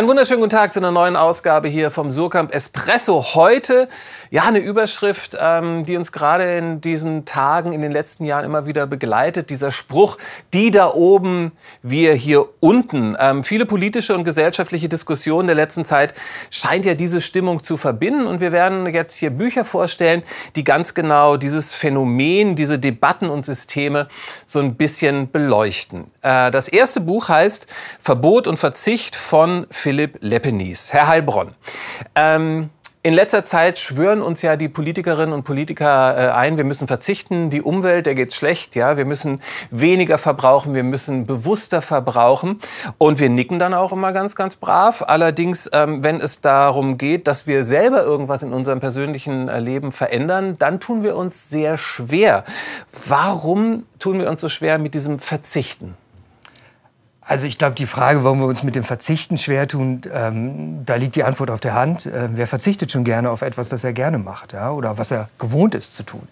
[0.00, 3.22] Einen wunderschönen guten Tag zu einer neuen Ausgabe hier vom Surkamp Espresso.
[3.34, 3.86] Heute
[4.30, 8.64] ja eine Überschrift, ähm, die uns gerade in diesen Tagen, in den letzten Jahren immer
[8.64, 9.50] wieder begleitet.
[9.50, 10.16] Dieser Spruch,
[10.54, 11.52] die da oben,
[11.82, 13.14] wir hier unten.
[13.20, 16.14] Ähm, viele politische und gesellschaftliche Diskussionen der letzten Zeit
[16.50, 18.26] scheint ja diese Stimmung zu verbinden.
[18.26, 20.22] Und wir werden jetzt hier Bücher vorstellen,
[20.56, 24.08] die ganz genau dieses Phänomen, diese Debatten und Systeme
[24.46, 26.10] so ein bisschen beleuchten.
[26.22, 27.66] Äh, das erste Buch heißt
[28.00, 30.92] Verbot und Verzicht von Philipp Lepenies.
[30.92, 31.56] Herr Heilbronn,
[32.14, 32.70] ähm,
[33.02, 37.50] in letzter Zeit schwören uns ja die Politikerinnen und Politiker äh, ein, wir müssen verzichten,
[37.50, 39.40] die Umwelt, der geht's schlecht, ja, wir müssen
[39.72, 42.60] weniger verbrauchen, wir müssen bewusster verbrauchen
[42.98, 45.02] und wir nicken dann auch immer ganz, ganz brav.
[45.04, 49.90] Allerdings, ähm, wenn es darum geht, dass wir selber irgendwas in unserem persönlichen äh, Leben
[49.90, 52.44] verändern, dann tun wir uns sehr schwer.
[53.08, 55.96] Warum tun wir uns so schwer mit diesem Verzichten?
[57.30, 60.96] Also ich glaube, die Frage, warum wir uns mit dem Verzichten schwer tun, ähm, da
[60.96, 62.04] liegt die Antwort auf der Hand.
[62.04, 65.28] Äh, wer verzichtet schon gerne auf etwas, das er gerne macht ja, oder was er
[65.38, 66.26] gewohnt ist zu tun?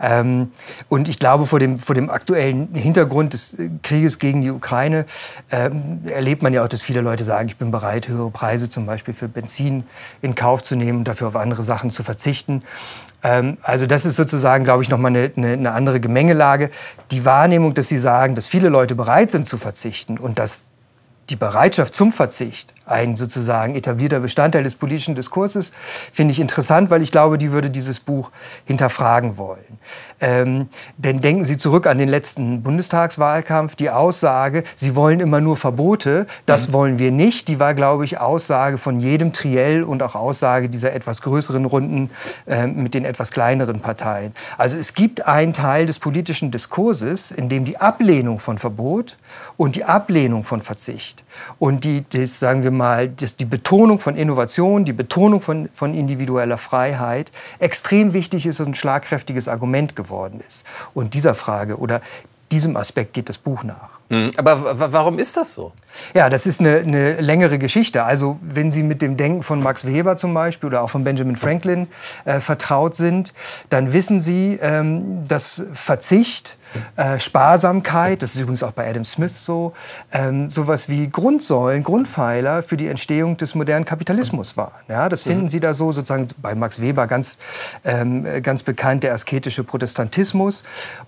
[0.00, 0.52] Ähm,
[0.88, 5.06] und ich glaube, vor dem, vor dem aktuellen Hintergrund des Krieges gegen die Ukraine
[5.50, 8.86] ähm, erlebt man ja auch, dass viele Leute sagen, ich bin bereit, höhere Preise zum
[8.86, 9.82] Beispiel für Benzin
[10.22, 12.62] in Kauf zu nehmen dafür auf andere Sachen zu verzichten.
[13.24, 16.70] Ähm, also das ist sozusagen, glaube ich, nochmal eine, eine, eine andere Gemengelage.
[17.10, 20.66] Die Wahrnehmung, dass Sie sagen, dass viele Leute bereit sind zu verzichten und dass
[21.30, 25.72] die Bereitschaft zum Verzicht ein sozusagen etablierter Bestandteil des politischen Diskurses,
[26.12, 28.30] finde ich interessant, weil ich glaube, die würde dieses Buch
[28.66, 29.78] hinterfragen wollen.
[30.20, 35.56] Ähm, denn denken Sie zurück an den letzten Bundestagswahlkampf, die Aussage, Sie wollen immer nur
[35.56, 36.72] Verbote, das mhm.
[36.72, 40.92] wollen wir nicht, die war, glaube ich, Aussage von jedem Triell und auch Aussage dieser
[40.92, 42.10] etwas größeren Runden
[42.46, 44.34] äh, mit den etwas kleineren Parteien.
[44.58, 49.16] Also es gibt einen Teil des politischen Diskurses, in dem die Ablehnung von Verbot
[49.56, 51.24] und die Ablehnung von Verzicht
[51.58, 55.94] und die, das, sagen wir mal, das, die Betonung von Innovation, die Betonung von, von
[55.94, 60.66] individueller Freiheit extrem wichtig ist und ein schlagkräftiges Argument geworden ist.
[60.92, 62.00] Und dieser Frage oder
[62.52, 63.93] diesem Aspekt geht das Buch nach.
[64.14, 65.72] Hm, aber warum ist das so?
[66.14, 68.04] Ja, das ist eine, eine, längere Geschichte.
[68.04, 71.34] Also wenn Sie mit dem Denken von Max Weber zum Beispiel oder auch von Benjamin
[71.34, 71.88] Franklin
[72.24, 73.34] äh, vertraut sind,
[73.70, 76.58] dann wissen Sie, ähm, dass Verzicht,
[76.94, 79.72] äh, Sparsamkeit, das ist übrigens auch bei Adam Smith so,
[80.12, 84.72] ähm, sowas wie Grundsäulen, Grundpfeiler für die Entstehung des modernen Kapitalismus waren.
[84.88, 85.48] Ja, das finden mhm.
[85.48, 87.36] Sie da so, sozusagen bei Max Weber ganz,
[87.84, 90.62] ähm, ganz bekannt, der asketische Protestantismus.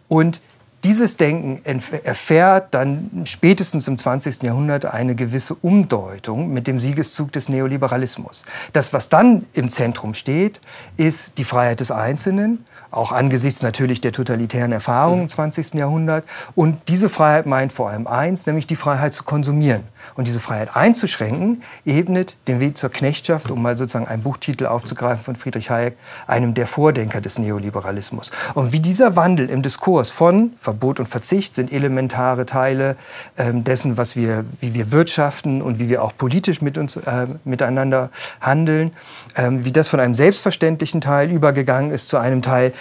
[0.08, 0.40] Und
[0.86, 1.60] dieses Denken
[2.04, 4.44] erfährt dann spätestens im 20.
[4.44, 8.44] Jahrhundert eine gewisse Umdeutung mit dem Siegeszug des Neoliberalismus.
[8.72, 10.60] Das, was dann im Zentrum steht,
[10.96, 15.74] ist die Freiheit des Einzelnen, auch angesichts natürlich der totalitären Erfahrungen im 20.
[15.74, 16.24] Jahrhundert.
[16.54, 19.82] Und diese Freiheit meint vor allem eins, nämlich die Freiheit zu konsumieren.
[20.14, 25.24] Und diese Freiheit einzuschränken, ebnet den Weg zur Knechtschaft, um mal sozusagen einen Buchtitel aufzugreifen
[25.24, 25.96] von Friedrich Hayek,
[26.26, 28.30] einem der Vordenker des Neoliberalismus.
[28.54, 32.96] Und wie dieser Wandel im Diskurs von Verbot und Verzicht sind elementare Teile
[33.36, 37.26] äh, dessen, was wir, wie wir wirtschaften und wie wir auch politisch mit uns, äh,
[37.44, 38.92] miteinander handeln,
[39.34, 42.72] äh, wie das von einem selbstverständlichen Teil übergegangen ist zu einem Teil,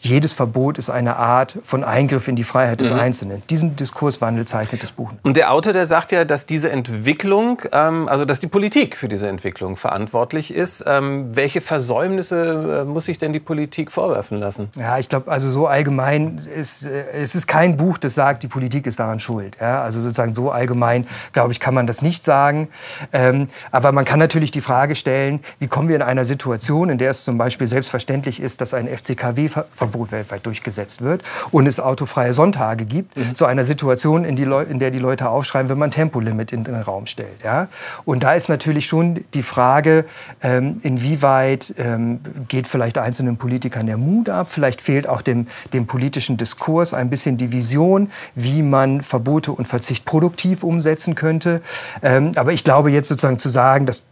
[0.00, 3.00] jedes Verbot ist eine Art von Eingriff in die Freiheit des mhm.
[3.00, 3.42] Einzelnen.
[3.48, 5.10] Diesen Diskurswandel zeichnet das Buch.
[5.22, 9.08] Und der Autor, der sagt ja, dass diese Entwicklung, ähm, also dass die Politik für
[9.08, 10.84] diese Entwicklung verantwortlich ist.
[10.86, 14.68] Ähm, welche Versäumnisse äh, muss sich denn die Politik vorwerfen lassen?
[14.76, 18.48] Ja, ich glaube, also so allgemein ist äh, es ist kein Buch, das sagt, die
[18.48, 19.56] Politik ist daran schuld.
[19.60, 19.82] Ja?
[19.82, 22.68] Also sozusagen so allgemein, glaube ich, kann man das nicht sagen.
[23.12, 26.98] Ähm, aber man kann natürlich die Frage stellen, wie kommen wir in einer Situation, in
[26.98, 32.34] der es zum Beispiel selbstverständlich ist, dass ein FCKW-Verbot weltweit durchgesetzt wird und es autofreie
[32.34, 33.34] Sonntage gibt, mhm.
[33.34, 37.06] zu einer Situation, in, in der die Leute aufschreien, wenn man Tempolimit in den Raum
[37.06, 37.42] stellt.
[37.44, 37.68] Ja?
[38.04, 40.04] Und da ist natürlich schon die Frage,
[40.42, 45.86] ähm, inwieweit ähm, geht vielleicht einzelnen Politikern der Mut ab, vielleicht fehlt auch dem, dem
[45.86, 51.60] politischen Diskurs ein bisschen die Vision, wie man Verbote und Verzicht produktiv umsetzen könnte.
[52.02, 54.04] Ähm, aber ich glaube jetzt sozusagen zu sagen, dass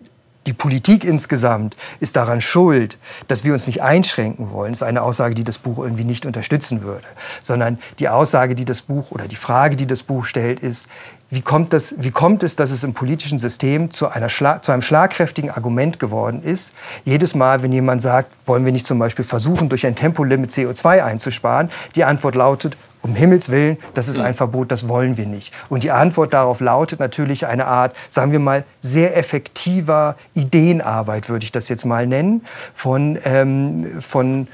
[0.48, 2.96] die Politik insgesamt ist daran schuld,
[3.26, 6.80] dass wir uns nicht einschränken wollen, ist eine Aussage, die das Buch irgendwie nicht unterstützen
[6.80, 7.04] würde.
[7.42, 10.88] Sondern die Aussage, die das Buch oder die Frage, die das Buch stellt, ist,
[11.28, 14.80] wie kommt, das, wie kommt es, dass es im politischen System zu, einer zu einem
[14.80, 16.72] schlagkräftigen Argument geworden ist?
[17.04, 21.04] Jedes Mal, wenn jemand sagt, wollen wir nicht zum Beispiel versuchen, durch ein Tempolimit CO2
[21.04, 25.54] einzusparen, die Antwort lautet, um Himmels Willen, das ist ein Verbot, das wollen wir nicht.
[25.68, 31.44] Und die Antwort darauf lautet natürlich eine Art, sagen wir mal, sehr effektiver Ideenarbeit, würde
[31.44, 34.48] ich das jetzt mal nennen, von, ähm, von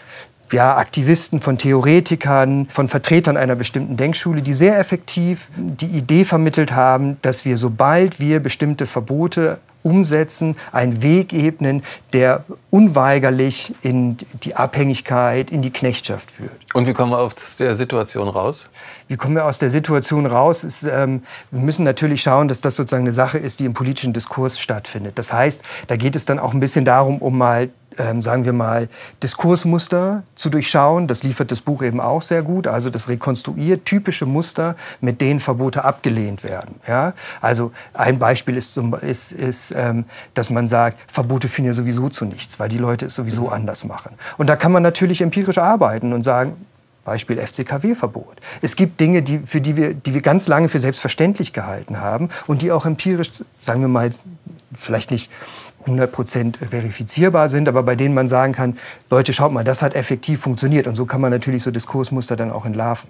[0.52, 6.72] ja, Aktivisten, von Theoretikern, von Vertretern einer bestimmten Denkschule, die sehr effektiv die Idee vermittelt
[6.72, 14.56] haben, dass wir, sobald wir bestimmte Verbote umsetzen, einen Weg ebnen, der unweigerlich in die
[14.56, 16.50] Abhängigkeit, in die Knechtschaft führt.
[16.72, 18.70] Und wie kommen wir aus der Situation raus?
[19.06, 20.64] Wie kommen wir aus der Situation raus?
[20.64, 24.12] Ist, ähm, wir müssen natürlich schauen, dass das sozusagen eine Sache ist, die im politischen
[24.12, 25.18] Diskurs stattfindet.
[25.18, 27.68] Das heißt, da geht es dann auch ein bisschen darum, um mal
[27.98, 28.88] ähm, sagen wir mal,
[29.22, 31.06] Diskursmuster zu durchschauen.
[31.06, 32.66] Das liefert das Buch eben auch sehr gut.
[32.66, 36.76] Also das rekonstruiert typische Muster, mit denen Verbote abgelehnt werden.
[36.86, 37.14] Ja?
[37.40, 40.04] Also ein Beispiel ist, ist, ist ähm,
[40.34, 43.52] dass man sagt, Verbote führen ja sowieso zu nichts, weil die Leute es sowieso mhm.
[43.52, 44.14] anders machen.
[44.38, 46.56] Und da kann man natürlich empirisch arbeiten und sagen,
[47.04, 48.36] Beispiel FCKW-Verbot.
[48.62, 52.30] Es gibt Dinge, die, für die wir, die wir ganz lange für selbstverständlich gehalten haben
[52.46, 53.30] und die auch empirisch,
[53.60, 54.10] sagen wir mal,
[54.74, 55.30] vielleicht nicht
[55.86, 58.78] 100% verifizierbar sind, aber bei denen man sagen kann,
[59.10, 60.86] Leute, schaut mal, das hat effektiv funktioniert.
[60.86, 63.08] Und so kann man natürlich so Diskursmuster dann auch entlarven.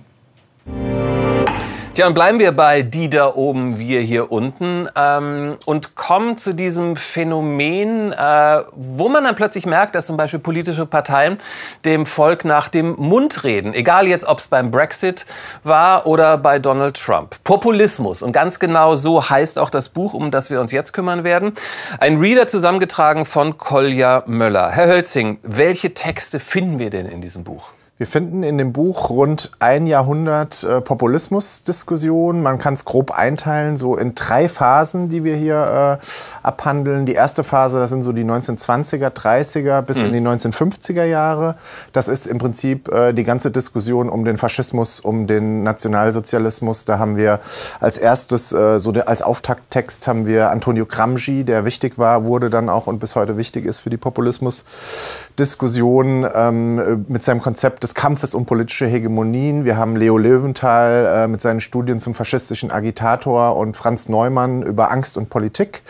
[1.94, 6.52] Tja, und bleiben wir bei die da oben, wir hier unten ähm, und kommen zu
[6.52, 11.38] diesem Phänomen, äh, wo man dann plötzlich merkt, dass zum Beispiel politische Parteien
[11.84, 13.74] dem Volk nach dem Mund reden.
[13.74, 15.24] Egal jetzt, ob es beim Brexit
[15.62, 17.36] war oder bei Donald Trump.
[17.44, 18.22] Populismus.
[18.22, 21.52] Und ganz genau so heißt auch das Buch, um das wir uns jetzt kümmern werden.
[22.00, 24.72] Ein Reader zusammengetragen von Kolja Möller.
[24.72, 27.70] Herr Hölzing, welche Texte finden wir denn in diesem Buch?
[27.96, 32.42] Wir finden in dem Buch rund ein Jahrhundert äh, Populismusdiskussionen.
[32.42, 36.06] Man kann es grob einteilen, so in drei Phasen, die wir hier äh,
[36.42, 37.06] abhandeln.
[37.06, 40.06] Die erste Phase, das sind so die 1920er, 30er bis mhm.
[40.06, 41.54] in die 1950er Jahre.
[41.92, 46.86] Das ist im Prinzip äh, die ganze Diskussion um den Faschismus, um den Nationalsozialismus.
[46.86, 47.38] Da haben wir
[47.78, 52.68] als erstes, äh, so als Auftakttext haben wir Antonio Gramsci, der wichtig war, wurde dann
[52.68, 58.34] auch und bis heute wichtig ist für die Populismusdiskussion ähm, mit seinem Konzept des Kampfes
[58.34, 59.64] um politische Hegemonien.
[59.66, 64.90] Wir haben Leo Löwenthal äh, mit seinen Studien zum faschistischen Agitator und Franz Neumann über
[64.90, 65.82] Angst und Politik.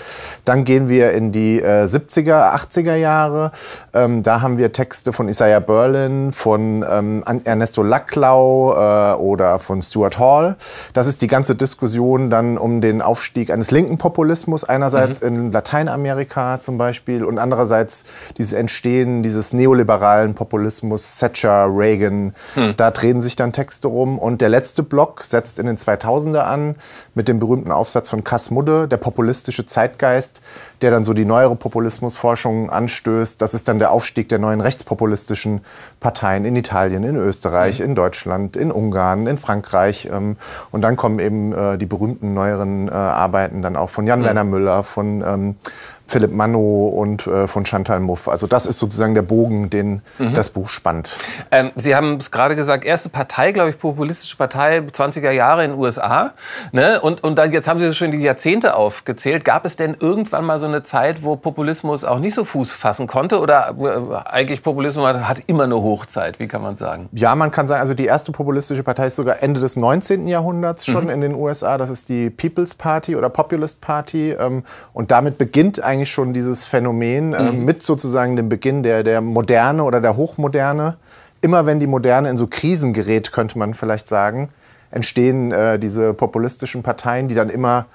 [0.44, 3.52] Dann gehen wir in die äh, 70er, 80er Jahre.
[3.92, 9.80] Ähm, da haben wir Texte von Isaiah Berlin, von ähm, Ernesto Lacklau äh, oder von
[9.80, 10.56] Stuart Hall.
[10.94, 15.26] Das ist die ganze Diskussion dann um den Aufstieg eines linken Populismus, einerseits mhm.
[15.28, 18.02] in Lateinamerika zum Beispiel und andererseits
[18.36, 22.34] dieses Entstehen dieses neoliberalen Populismus, Thatcher, Reagan.
[22.54, 22.74] Hm.
[22.76, 24.18] Da drehen sich dann Texte rum.
[24.18, 26.76] Und der letzte Block setzt in den 2000er an
[27.14, 30.40] mit dem berühmten Aufsatz von Kass Mudde, der populistische Zeitgeist,
[30.82, 33.40] der dann so die neuere Populismusforschung anstößt.
[33.40, 35.60] Das ist dann der Aufstieg der neuen rechtspopulistischen
[36.00, 37.86] Parteien in Italien, in Österreich, hm.
[37.86, 40.08] in Deutschland, in Ungarn, in Frankreich.
[40.12, 40.36] Ähm,
[40.70, 44.50] und dann kommen eben äh, die berühmten neueren äh, Arbeiten dann auch von Jan-Werner hm.
[44.50, 45.56] Müller, von ähm,
[46.06, 48.30] Philipp Manno und äh, von Chantal Mouffe.
[48.30, 50.34] Also das ist sozusagen der Bogen, den mhm.
[50.34, 51.18] das Buch spannt.
[51.50, 55.72] Ähm, Sie haben es gerade gesagt, erste Partei, glaube ich, populistische Partei 20er Jahre in
[55.72, 56.32] den USA.
[56.72, 57.00] Ne?
[57.00, 59.44] Und, und dann, jetzt haben Sie schon die Jahrzehnte aufgezählt.
[59.44, 63.06] Gab es denn irgendwann mal so eine Zeit, wo Populismus auch nicht so Fuß fassen
[63.06, 63.40] konnte?
[63.40, 66.38] Oder äh, eigentlich Populismus hat immer eine Hochzeit?
[66.38, 67.08] Wie kann man sagen?
[67.12, 70.28] Ja, man kann sagen, also die erste populistische Partei ist sogar Ende des 19.
[70.28, 71.10] Jahrhunderts schon mhm.
[71.10, 71.78] in den USA.
[71.78, 74.32] Das ist die People's Party oder Populist Party.
[74.32, 77.64] Ähm, und damit beginnt eigentlich eigentlich schon dieses Phänomen äh, mhm.
[77.64, 80.96] mit sozusagen dem Beginn der, der Moderne oder der Hochmoderne.
[81.40, 84.48] Immer wenn die Moderne in so Krisen gerät, könnte man vielleicht sagen,
[84.90, 87.86] entstehen äh, diese populistischen Parteien, die dann immer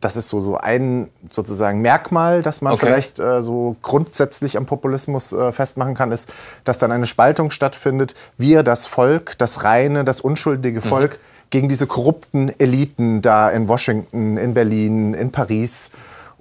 [0.00, 2.86] das ist so, so ein sozusagen Merkmal, das man okay.
[2.86, 6.32] vielleicht äh, so grundsätzlich am Populismus äh, festmachen kann, ist,
[6.64, 8.14] dass dann eine Spaltung stattfindet.
[8.36, 10.88] Wir, das Volk, das reine, das unschuldige mhm.
[10.88, 11.50] Volk, mhm.
[11.50, 15.90] gegen diese korrupten Eliten da in Washington, in Berlin, in Paris.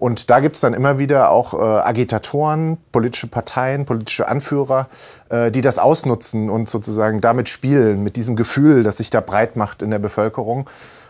[0.01, 4.88] Und da gibt es dann immer wieder auch äh, Agitatoren, politische Parteien, politische Anführer,
[5.29, 9.58] äh, die das ausnutzen und sozusagen damit spielen, mit diesem Gefühl, das sich da breit
[9.58, 10.67] macht in der Bevölkerung.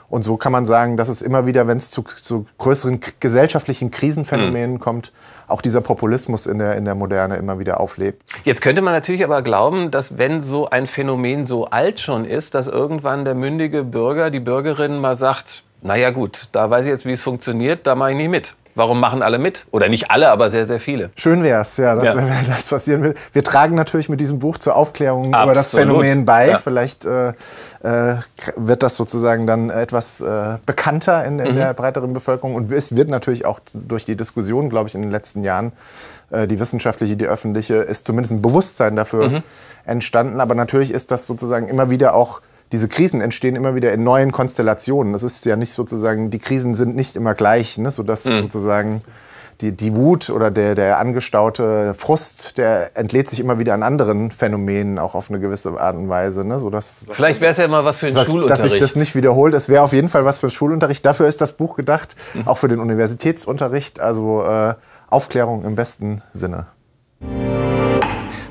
[0.10, 3.92] Und so kann man sagen, dass es immer wieder, wenn es zu, zu, größeren gesellschaftlichen
[3.92, 4.80] Krisenphänomenen mhm.
[4.82, 5.14] kommt,
[5.48, 8.22] auch dieser Populismus in der, in der Moderne immer wieder auflebt.
[8.44, 12.56] Jetzt könnte man natürlich aber glauben, dass wenn so ein Phänomen so alt schon ist,
[12.56, 17.06] dass irgendwann der mündige Bürger, die Bürgerin mal sagt, naja gut, da weiß ich jetzt,
[17.06, 18.56] wie es funktioniert, da mache ich nicht mit.
[18.76, 19.66] Warum machen alle mit?
[19.72, 21.10] Oder nicht alle, aber sehr, sehr viele.
[21.16, 22.16] Schön wäre es, ja, dass ja.
[22.16, 23.16] wenn das passieren will.
[23.34, 25.44] Wir tragen natürlich mit diesem Buch zur Aufklärung Absolut.
[25.44, 26.50] über das Phänomen bei.
[26.50, 26.58] Ja.
[26.58, 27.30] Vielleicht äh,
[27.84, 28.16] äh,
[28.56, 31.58] wird das sozusagen dann etwas äh, bekannter in, in mhm.
[31.58, 32.56] der breiteren Bevölkerung.
[32.56, 35.74] Und es wird natürlich auch durch die Diskussion, glaube ich, in den letzten Jahren,
[36.30, 39.44] äh, die wissenschaftliche, die öffentliche, ist zumindest ein Bewusstsein dafür mhm.
[39.86, 40.40] entstanden.
[40.40, 44.32] Aber natürlich ist das sozusagen immer wieder auch diese Krisen entstehen immer wieder in neuen
[44.32, 45.14] Konstellationen.
[45.14, 47.92] Das ist ja nicht sozusagen, die Krisen sind nicht immer gleich, ne?
[47.92, 48.42] sodass mhm.
[48.42, 49.02] sozusagen
[49.62, 54.32] die, die Wut oder der, der angestaute Frust, der entlädt sich immer wieder an anderen
[54.32, 56.44] Phänomenen, auch auf eine gewisse Art und Weise.
[56.44, 56.58] Ne?
[56.58, 58.64] So dass, Vielleicht wäre es ja mal was für den dass, Schulunterricht.
[58.64, 59.54] Dass sich das nicht wiederholt.
[59.54, 61.06] Das wäre auf jeden Fall was für den Schulunterricht.
[61.06, 62.48] Dafür ist das Buch gedacht, mhm.
[62.48, 64.00] auch für den Universitätsunterricht.
[64.00, 64.74] Also äh,
[65.10, 66.68] Aufklärung im besten Sinne.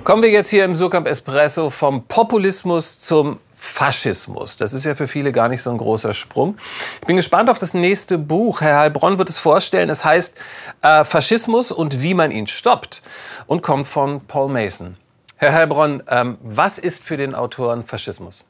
[0.05, 4.57] Kommen wir jetzt hier im Surkamp Espresso vom Populismus zum Faschismus.
[4.57, 6.57] Das ist ja für viele gar nicht so ein großer Sprung.
[7.03, 8.63] Ich bin gespannt auf das nächste Buch.
[8.63, 9.91] Herr Heilbronn wird es vorstellen.
[9.91, 10.35] Es heißt
[10.81, 13.03] äh, Faschismus und wie man ihn stoppt
[13.47, 14.97] und kommt von Paul Mason.
[15.37, 18.45] Herr Heilbronn, ähm, was ist für den Autoren Faschismus?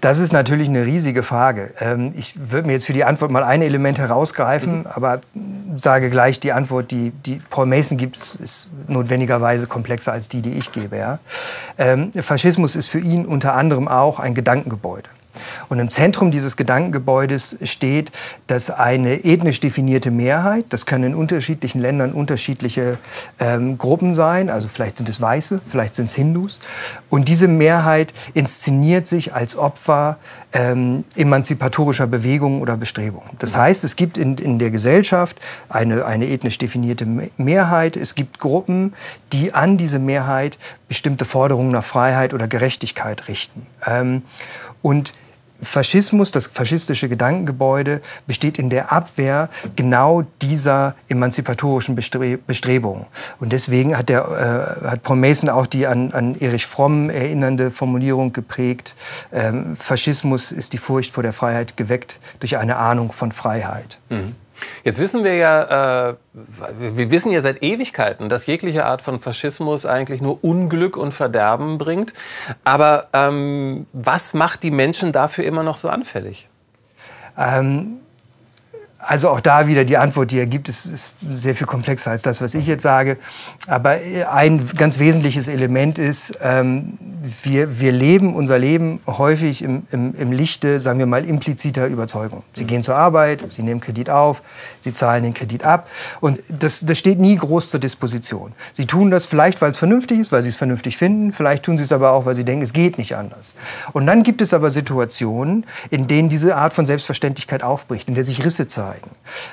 [0.00, 1.72] Das ist natürlich eine riesige Frage.
[1.80, 4.86] Ähm, ich würde mir jetzt für die Antwort mal ein Element herausgreifen, mhm.
[4.86, 5.20] aber
[5.76, 10.52] sage gleich, die Antwort, die, die Paul Mason gibt, ist notwendigerweise komplexer als die, die
[10.52, 10.96] ich gebe.
[10.96, 11.18] Ja?
[11.78, 15.08] Ähm, Faschismus ist für ihn unter anderem auch ein Gedankengebäude.
[15.68, 18.10] Und im Zentrum dieses Gedankengebäudes steht,
[18.46, 22.98] dass eine ethnisch definierte Mehrheit, das können in unterschiedlichen Ländern unterschiedliche
[23.38, 26.60] ähm, Gruppen sein, also vielleicht sind es Weiße, vielleicht sind es Hindus,
[27.10, 30.18] und diese Mehrheit inszeniert sich als Opfer
[30.52, 33.30] ähm, emanzipatorischer Bewegungen oder Bestrebungen.
[33.38, 38.38] Das heißt, es gibt in, in der Gesellschaft eine, eine ethnisch definierte Mehrheit, es gibt
[38.38, 38.94] Gruppen,
[39.32, 43.66] die an diese Mehrheit bestimmte Forderungen nach Freiheit oder Gerechtigkeit richten.
[43.86, 44.22] Ähm,
[44.82, 45.12] und
[45.60, 53.06] Faschismus, das faschistische Gedankengebäude, besteht in der Abwehr genau dieser emanzipatorischen Bestrebungen.
[53.40, 57.70] Und deswegen hat, der, äh, hat Paul Mason auch die an, an Erich Fromm erinnernde
[57.70, 58.94] Formulierung geprägt,
[59.32, 63.98] ähm, Faschismus ist die Furcht vor der Freiheit geweckt durch eine Ahnung von Freiheit.
[64.08, 64.34] Mhm.
[64.84, 69.86] Jetzt wissen wir ja, äh, wir wissen ja seit Ewigkeiten, dass jegliche Art von Faschismus
[69.86, 72.14] eigentlich nur Unglück und Verderben bringt.
[72.64, 76.48] Aber ähm, was macht die Menschen dafür immer noch so anfällig?
[77.36, 78.00] Ähm,
[78.98, 82.22] also auch da wieder die Antwort, die er gibt, ist, ist, sehr viel komplexer als
[82.22, 83.16] das, was ich jetzt sage.
[83.68, 83.96] Aber
[84.32, 86.98] ein ganz wesentliches Element ist, ähm,
[87.44, 92.42] wir, wir leben unser Leben häufig im, im, im Lichte, sagen wir mal, impliziter Überzeugung.
[92.54, 94.42] Sie gehen zur Arbeit, sie nehmen Kredit auf,
[94.80, 95.88] sie zahlen den Kredit ab.
[96.20, 98.52] Und das, das steht nie groß zur Disposition.
[98.72, 101.32] Sie tun das vielleicht, weil es vernünftig ist, weil sie es vernünftig finden.
[101.32, 103.54] Vielleicht tun sie es aber auch, weil sie denken, es geht nicht anders.
[103.92, 108.24] Und dann gibt es aber Situationen, in denen diese Art von Selbstverständlichkeit aufbricht, in der
[108.24, 109.10] sich Risse zeigen zeigen.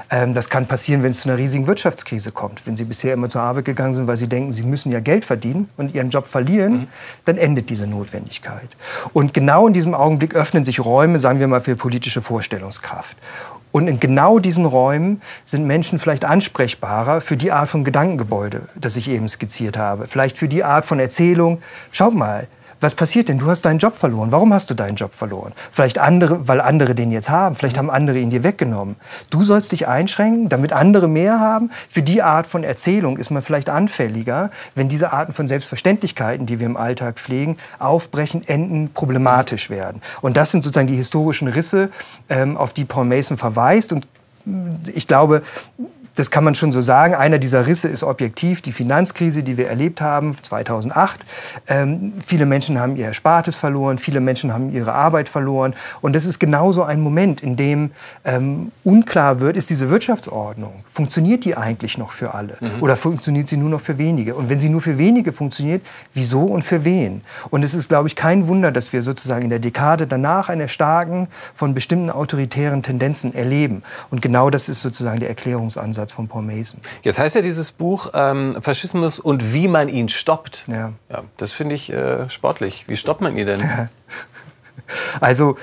[0.09, 2.65] Ähm, das kann passieren, wenn es zu einer riesigen Wirtschaftskrise kommt.
[2.65, 5.25] Wenn Sie bisher immer zur Arbeit gegangen sind, weil Sie denken, Sie müssen ja Geld
[5.25, 6.87] verdienen und Ihren Job verlieren, mhm.
[7.25, 8.69] dann endet diese Notwendigkeit.
[9.13, 13.17] Und genau in diesem Augenblick öffnen sich Räume, sagen wir mal, für politische Vorstellungskraft.
[13.71, 18.95] Und in genau diesen Räumen sind Menschen vielleicht ansprechbarer für die Art von Gedankengebäude, das
[18.95, 20.07] ich eben skizziert habe.
[20.07, 21.61] Vielleicht für die Art von Erzählung.
[21.91, 22.47] Schaut mal,
[22.79, 23.37] was passiert denn?
[23.37, 24.31] Du hast deinen Job verloren.
[24.31, 25.53] Warum hast du deinen Job verloren?
[25.71, 27.55] Vielleicht andere, weil andere den jetzt haben.
[27.55, 28.95] Vielleicht haben andere ihn dir weggenommen.
[29.29, 31.69] Du sollst dich einschränken, damit andere mehr haben.
[31.89, 36.59] Für die Art von Erzählung ist man vielleicht anfälliger, wenn diese Arten von Selbstverständlichkeiten, die
[36.59, 40.01] wir im Alltag pflegen, aufbrechen, enden, problematisch werden.
[40.21, 41.89] Und das sind sozusagen die historischen Risse,
[42.29, 43.93] ähm, auf die Paul Mason verweist.
[43.93, 44.07] Und
[44.93, 45.41] ich glaube,
[46.15, 47.13] das kann man schon so sagen.
[47.13, 51.25] Einer dieser Risse ist objektiv die Finanzkrise, die wir erlebt haben 2008.
[51.67, 55.75] Ähm, viele Menschen haben ihr Erspartes verloren, viele Menschen haben ihre Arbeit verloren.
[56.01, 57.91] Und das ist genauso ein Moment, in dem
[58.23, 62.57] ähm, unklar wird, ist diese Wirtschaftsordnung, funktioniert die eigentlich noch für alle?
[62.59, 62.81] Mhm.
[62.81, 64.35] Oder funktioniert sie nur noch für wenige?
[64.35, 67.21] Und wenn sie nur für wenige funktioniert, wieso und für wen?
[67.49, 70.69] Und es ist, glaube ich, kein Wunder, dass wir sozusagen in der Dekade danach eine
[70.69, 73.83] starken von bestimmten autoritären Tendenzen erleben.
[74.11, 76.79] Und genau das ist sozusagen der Erklärungsansatz Ansatz von Paul Mason.
[77.01, 80.65] Jetzt heißt ja dieses Buch ähm, Faschismus und wie man ihn stoppt.
[80.67, 80.93] Ja.
[81.09, 82.85] ja das finde ich äh, sportlich.
[82.87, 83.89] Wie stoppt man ihn denn?
[85.19, 85.57] also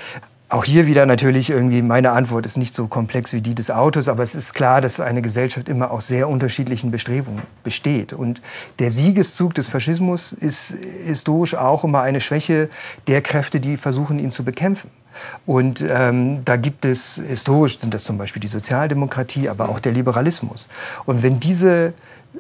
[0.53, 4.09] auch hier wieder natürlich irgendwie, meine Antwort ist nicht so komplex wie die des Autos,
[4.09, 8.13] aber es ist klar, dass eine Gesellschaft immer aus sehr unterschiedlichen Bestrebungen besteht.
[8.13, 8.43] Und
[8.79, 12.69] der Siegeszug des Faschismus ist historisch auch immer eine Schwäche
[13.07, 14.91] der Kräfte, die versuchen, ihn zu bekämpfen.
[15.47, 19.93] Und ähm, da gibt es, historisch sind das zum Beispiel die Sozialdemokratie, aber auch der
[19.93, 20.69] Liberalismus.
[21.07, 21.95] Und wenn diese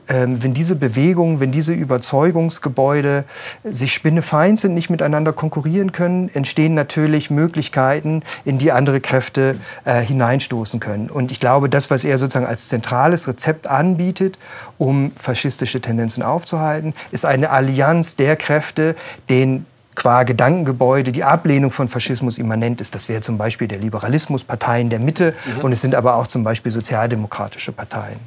[0.07, 3.25] wenn diese Bewegungen, wenn diese Überzeugungsgebäude
[3.65, 10.01] sich spinnefeind sind, nicht miteinander konkurrieren können, entstehen natürlich Möglichkeiten, in die andere Kräfte äh,
[10.01, 11.11] hineinstoßen können.
[11.11, 14.39] Und ich glaube, das, was er sozusagen als zentrales Rezept anbietet,
[14.79, 18.97] um faschistische Tendenzen aufzuhalten, ist eine Allianz der Kräfte,
[19.29, 22.95] denen qua Gedankengebäude die Ablehnung von Faschismus immanent ist.
[22.95, 25.65] Das wäre zum Beispiel der Liberalismus, Parteien der Mitte mhm.
[25.65, 28.19] und es sind aber auch zum Beispiel sozialdemokratische Parteien.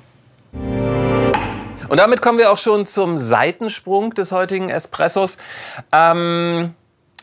[1.87, 5.37] Und damit kommen wir auch schon zum Seitensprung des heutigen Espressos.
[5.91, 6.73] Ähm,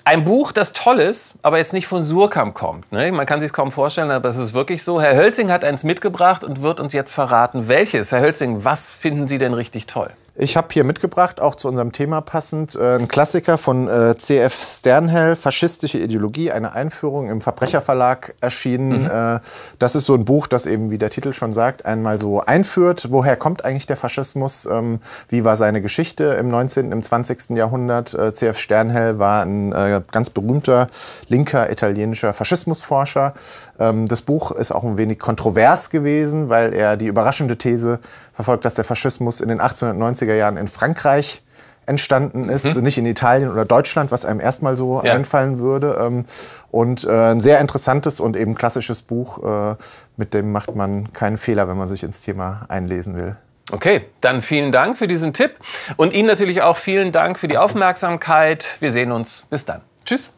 [0.04, 2.90] Ein Buch, das toll ist, aber jetzt nicht von Surkamp kommt.
[2.90, 3.12] Ne?
[3.12, 5.00] Man kann sich kaum vorstellen, aber es ist wirklich so.
[5.00, 8.10] Herr Hölzing hat eins mitgebracht und wird uns jetzt verraten, welches.
[8.10, 10.10] Herr Hölzing, was finden Sie denn richtig toll?
[10.34, 14.54] Ich habe hier mitgebracht, auch zu unserem Thema passend, äh, ein Klassiker von äh, C.F.
[14.54, 19.02] Sternhell, Faschistische Ideologie, eine Einführung im Verbrecherverlag erschienen.
[19.02, 19.10] Mhm.
[19.10, 19.40] Äh,
[19.78, 23.08] das ist so ein Buch, das eben, wie der Titel schon sagt, einmal so einführt,
[23.10, 27.50] woher kommt eigentlich der Faschismus, ähm, wie war seine Geschichte im 19., im 20.
[27.50, 28.14] Jahrhundert.
[28.14, 28.58] Äh, C.F.
[28.58, 30.86] Sternhell war ein äh, ganz berühmter
[31.28, 33.34] linker italienischer Faschismusforscher.
[33.78, 37.98] Ähm, das Buch ist auch ein wenig kontrovers gewesen, weil er die überraschende These
[38.42, 41.42] verfolgt, dass der Faschismus in den 1890er Jahren in Frankreich
[41.86, 42.82] entstanden ist, mhm.
[42.82, 45.14] nicht in Italien oder Deutschland, was einem erstmal so ja.
[45.14, 45.98] einfallen würde.
[46.00, 46.24] Ähm,
[46.70, 49.76] und äh, ein sehr interessantes und eben klassisches Buch, äh,
[50.16, 53.36] mit dem macht man keinen Fehler, wenn man sich ins Thema einlesen will.
[53.70, 55.52] Okay, dann vielen Dank für diesen Tipp
[55.96, 58.76] und Ihnen natürlich auch vielen Dank für die Aufmerksamkeit.
[58.80, 59.46] Wir sehen uns.
[59.50, 59.80] Bis dann.
[60.04, 60.32] Tschüss.